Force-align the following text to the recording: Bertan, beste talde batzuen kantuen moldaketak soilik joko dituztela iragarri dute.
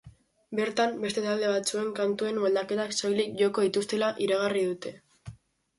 Bertan, 0.59 0.95
beste 1.03 1.23
talde 1.25 1.51
batzuen 1.55 1.91
kantuen 2.01 2.41
moldaketak 2.47 2.97
soilik 3.03 3.39
joko 3.45 3.69
dituztela 3.69 4.13
iragarri 4.29 4.67
dute. 4.73 4.99